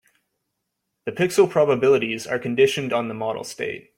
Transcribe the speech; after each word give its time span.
The 1.05 1.11
pixel 1.11 1.47
probabilities 1.47 2.25
are 2.25 2.39
conditioned 2.39 2.91
on 2.91 3.07
the 3.07 3.13
model 3.13 3.43
state. 3.43 3.89